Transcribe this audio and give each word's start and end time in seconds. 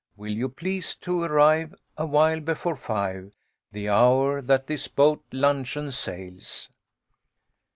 Will 0.17 0.31
you 0.31 0.49
please 0.49 0.95
to 0.95 1.21
arrive 1.21 1.75
Awhile 1.95 2.39
before 2.39 2.75
five, 2.75 3.33
The 3.71 3.89
hour 3.89 4.41
that 4.41 4.65
this 4.65 4.87
boat 4.87 5.23
luncheon 5.31 5.91
sails. 5.91 6.69